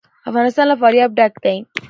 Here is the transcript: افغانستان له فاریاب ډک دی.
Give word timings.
افغانستان 0.29 0.65
له 0.69 0.75
فاریاب 0.81 1.11
ډک 1.17 1.33
دی. 1.43 1.57